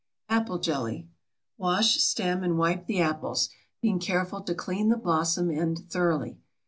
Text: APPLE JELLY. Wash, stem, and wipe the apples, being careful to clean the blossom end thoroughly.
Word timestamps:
APPLE 0.29 0.57
JELLY. 0.57 1.07
Wash, 1.59 1.97
stem, 1.99 2.41
and 2.43 2.57
wipe 2.57 2.87
the 2.87 2.99
apples, 2.99 3.49
being 3.83 3.99
careful 3.99 4.41
to 4.41 4.55
clean 4.55 4.89
the 4.89 4.97
blossom 4.97 5.51
end 5.51 5.91
thoroughly. 5.91 6.39